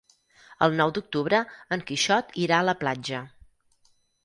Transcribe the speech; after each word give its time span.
El 0.67 0.71
nou 0.79 0.93
d'octubre 0.95 1.43
en 1.77 1.85
Quixot 1.91 2.35
irà 2.47 2.59
a 2.63 2.69
la 2.73 2.77
platja. 2.83 3.23